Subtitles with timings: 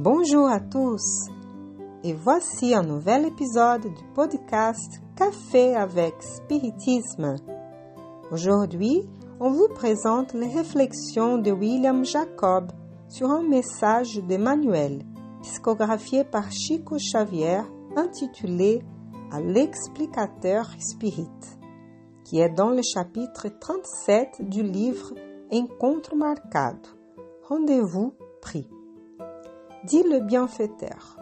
[0.00, 1.26] Bonjour à tous
[2.04, 7.34] et voici un nouvel épisode du podcast Café avec Spiritisme.
[8.30, 9.02] Aujourd'hui,
[9.40, 12.70] on vous présente les réflexions de William Jacob
[13.08, 15.02] sur un message d'Emmanuel,
[15.42, 17.62] psychographié par Chico Xavier,
[17.96, 18.84] intitulé
[19.32, 21.26] À l'explicateur spirit,
[22.22, 25.12] qui est dans le chapitre 37 du livre
[25.52, 26.88] Encontro marcado.
[27.48, 28.68] Rendez-vous pris
[29.84, 31.16] dit le bienfaiteur.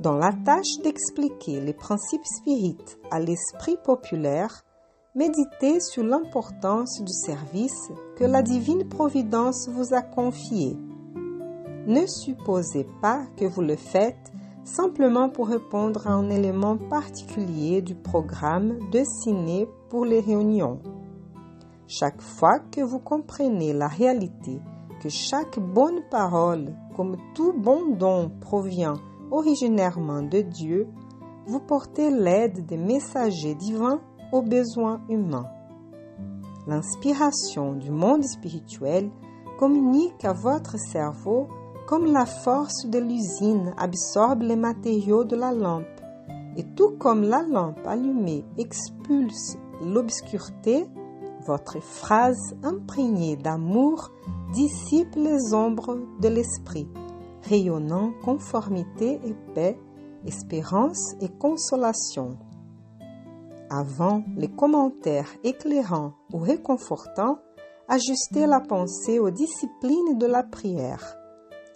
[0.00, 4.64] Dans la tâche d'expliquer les principes spirites à l'esprit populaire,
[5.14, 10.76] méditez sur l'importance du service que la divine providence vous a confié.
[11.86, 14.32] Ne supposez pas que vous le faites
[14.64, 20.80] simplement pour répondre à un élément particulier du programme dessiné pour les réunions.
[21.88, 24.60] Chaque fois que vous comprenez la réalité
[25.06, 28.94] que chaque bonne parole, comme tout bon don, provient
[29.30, 30.88] originairement de Dieu,
[31.46, 34.00] vous portez l'aide des messagers divins
[34.32, 35.46] aux besoins humains.
[36.66, 39.08] L'inspiration du monde spirituel
[39.60, 41.46] communique à votre cerveau
[41.86, 45.84] comme la force de l'usine absorbe les matériaux de la lampe,
[46.56, 50.84] et tout comme la lampe allumée expulse l'obscurité,
[51.46, 54.10] votre phrase imprégnée d'amour
[54.52, 56.88] dissipe les ombres de l'esprit,
[57.42, 59.78] rayonnant conformité et paix,
[60.26, 62.36] espérance et consolation.
[63.70, 67.38] Avant les commentaires éclairants ou réconfortants,
[67.88, 71.16] ajustez la pensée aux disciplines de la prière.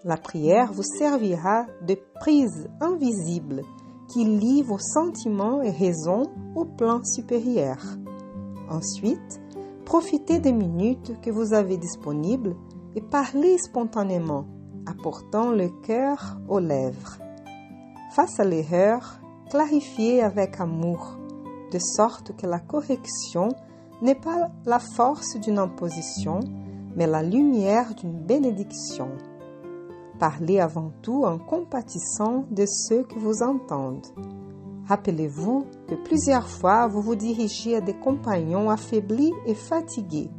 [0.04, 3.62] La prière vous servira de prise invisible
[4.08, 6.24] qui lie vos sentiments et raisons
[6.56, 7.78] au plan supérieur.
[8.68, 9.39] Ensuite,
[9.90, 12.54] Profitez des minutes que vous avez disponibles
[12.94, 14.46] et parlez spontanément,
[14.86, 17.18] apportant le cœur aux lèvres.
[18.12, 21.18] Face à l'erreur, clarifiez avec amour,
[21.72, 23.48] de sorte que la correction
[24.00, 26.38] n'est pas la force d'une imposition,
[26.94, 29.08] mais la lumière d'une bénédiction.
[30.20, 34.06] Parlez avant tout en compatissant de ceux qui vous entendent.
[34.90, 40.32] Rappelez-vous que plusieurs fois vous vous dirigez à des compagnons affaiblis et fatigués.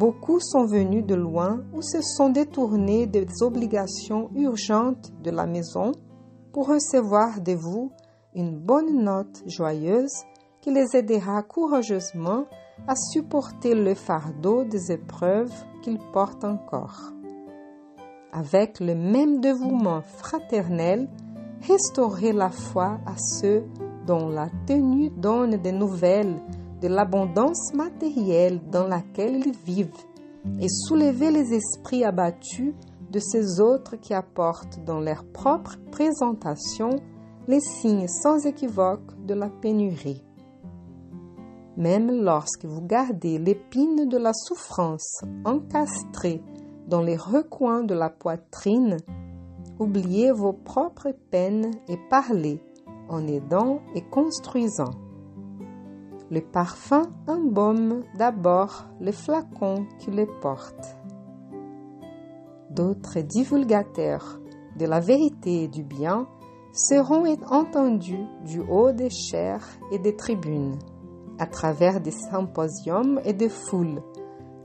[0.00, 5.92] Beaucoup sont venus de loin ou se sont détournés des obligations urgentes de la maison
[6.52, 7.92] pour recevoir de vous
[8.34, 10.24] une bonne note joyeuse
[10.60, 12.46] qui les aidera courageusement
[12.88, 17.12] à supporter le fardeau des épreuves qu'ils portent encore.
[18.32, 21.08] Avec le même dévouement fraternel,
[21.66, 23.64] restaurer la foi à ceux
[24.06, 26.36] dont la tenue donne des nouvelles
[26.80, 30.04] de l'abondance matérielle dans laquelle ils vivent
[30.60, 32.74] et soulever les esprits abattus
[33.10, 36.90] de ces autres qui apportent dans leur propre présentation
[37.46, 40.24] les signes sans équivoque de la pénurie.
[41.76, 46.42] Même lorsque vous gardez l'épine de la souffrance encastrée
[46.88, 48.98] dans les recoins de la poitrine,
[49.82, 52.62] oubliez vos propres peines et parlez
[53.08, 54.92] en aidant et construisant.
[56.30, 60.96] Le parfum embaume d'abord le flacon qui le porte.
[62.70, 64.40] D'autres divulgateurs
[64.78, 66.26] de la vérité et du bien
[66.72, 70.78] seront entendus du haut des chairs et des tribunes,
[71.38, 74.00] à travers des symposiums et des foules,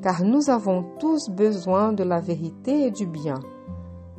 [0.01, 3.39] car nous avons tous besoin de la vérité et du bien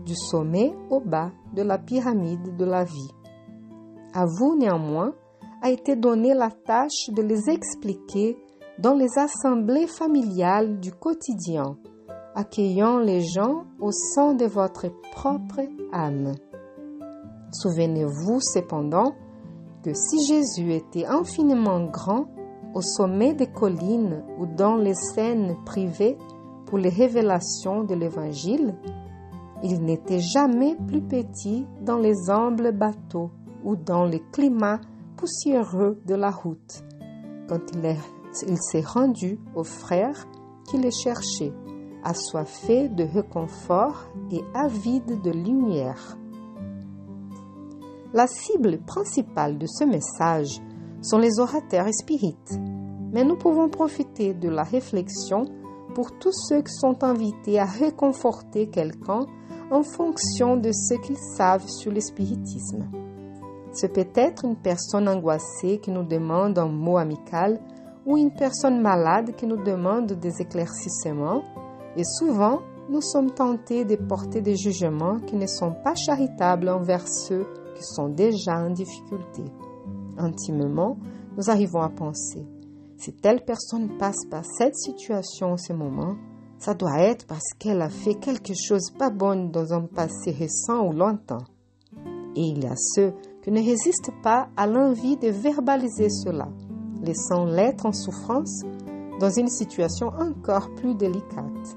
[0.09, 3.13] du sommet au bas de la pyramide de la vie.
[4.15, 5.13] À vous, néanmoins,
[5.61, 8.39] a été donnée la tâche de les expliquer
[8.79, 11.77] dans les assemblées familiales du quotidien,
[12.35, 15.61] accueillant les gens au sein de votre propre
[15.93, 16.33] âme.
[17.53, 19.13] Souvenez-vous cependant
[19.85, 22.29] que si Jésus était infiniment grand,
[22.75, 26.17] au sommet des collines ou dans les scènes privées
[26.67, 28.75] pour les révélations de l'Évangile,
[29.63, 33.31] il n'était jamais plus petit dans les humbles bateaux
[33.65, 34.81] ou dans les climats
[35.17, 36.85] poussiéreux de la route,
[37.49, 40.29] quand il, s'est rendu aux frères
[40.71, 41.53] qui le cherchaient,
[42.05, 46.17] assoiffés de réconfort et avides de lumière.
[48.15, 50.61] La cible principale de ce message
[51.03, 52.59] sont les orateurs spirites,
[53.13, 55.45] mais nous pouvons profiter de la réflexion
[55.95, 59.27] pour tous ceux qui sont invités à réconforter quelqu'un
[59.71, 62.87] en fonction de ce qu'ils savent sur le spiritisme.
[63.73, 67.61] C'est peut-être une personne angoissée qui nous demande un mot amical
[68.07, 71.43] ou une personne malade qui nous demande des éclaircissements
[71.97, 77.07] et souvent nous sommes tentés de porter des jugements qui ne sont pas charitables envers
[77.07, 77.47] ceux
[77.77, 79.43] qui sont déjà en difficulté.
[80.17, 80.97] Intimement,
[81.37, 82.47] nous arrivons à penser,
[82.99, 86.17] si telle personne passe par cette situation en ce moment,
[86.59, 90.85] ça doit être parce qu'elle a fait quelque chose pas bon dans un passé récent
[90.85, 91.39] ou lointain.
[92.35, 96.49] Et il y a ceux qui ne résistent pas à l'envie de verbaliser cela,
[97.01, 98.63] laissant l'être en souffrance
[99.21, 101.77] dans une situation encore plus délicate.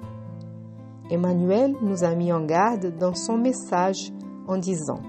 [1.12, 4.12] Emmanuel nous a mis en garde dans son message
[4.48, 5.02] en disant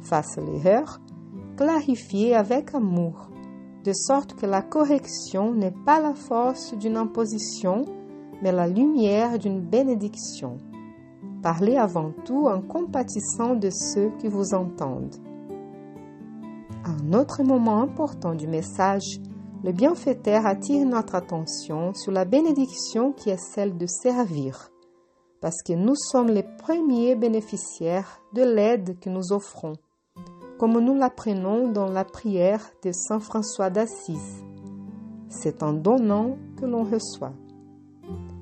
[0.00, 1.00] Face l'erreur,
[1.56, 3.30] clarifiez avec amour,
[3.86, 7.84] de sorte que la correction n'est pas la force d'une imposition,
[8.42, 10.56] mais la lumière d'une bénédiction.
[11.40, 15.14] Parlez avant tout en compatissant de ceux qui vous entendent.
[16.84, 19.20] Un autre moment important du message,
[19.62, 24.72] le bienfaiteur attire notre attention sur la bénédiction qui est celle de servir,
[25.40, 29.74] parce que nous sommes les premiers bénéficiaires de l'aide que nous offrons,
[30.58, 34.44] comme nous l'apprenons dans la prière de Saint François d'Assise.
[35.28, 37.32] C'est en donnant que l'on reçoit.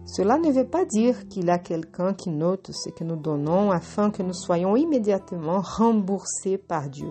[0.07, 3.71] Cela ne veut pas dire qu'il y a quelqu'un qui note ce que nous donnons
[3.71, 7.11] afin que nous soyons immédiatement remboursés par Dieu.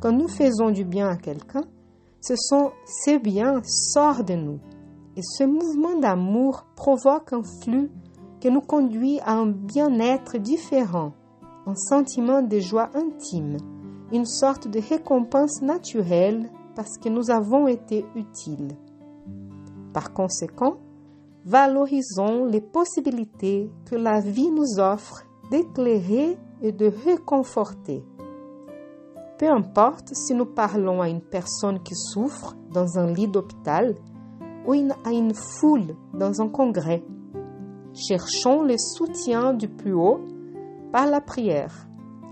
[0.00, 1.64] Quand nous faisons du bien à quelqu'un,
[2.20, 4.60] ce sont ces biens sortent de nous.
[5.16, 7.90] Et ce mouvement d'amour provoque un flux
[8.40, 11.12] qui nous conduit à un bien-être différent,
[11.66, 13.56] un sentiment de joie intime,
[14.12, 18.76] une sorte de récompense naturelle parce que nous avons été utiles.
[19.92, 20.76] Par conséquent,
[21.44, 28.04] valorisons les possibilités que la vie nous offre d'éclairer et de réconforter.
[29.38, 33.94] Peu importe si nous parlons à une personne qui souffre dans un lit d'hôpital
[34.66, 34.72] ou
[35.04, 37.04] à une foule dans un congrès.
[37.94, 40.20] Cherchons le soutien du plus haut
[40.92, 41.86] par la prière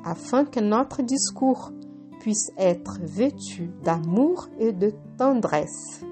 [0.04, 1.72] afin que notre discours
[2.20, 6.04] puisse être vêtu d'amour et de tendresse.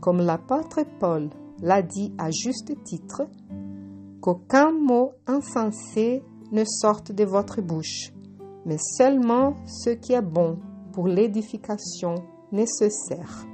[0.00, 1.30] Comme l'apôtre Paul
[1.62, 3.22] l'a dit à juste titre,
[4.20, 6.22] qu'aucun mot insensé
[6.52, 8.12] ne sorte de votre bouche,
[8.66, 10.58] mais seulement ce qui est bon
[10.92, 12.14] pour l'édification
[12.52, 13.46] nécessaire.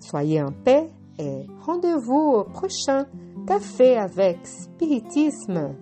[0.00, 3.06] Soyez en paix et rendez-vous au prochain
[3.46, 5.74] café avec spiritisme.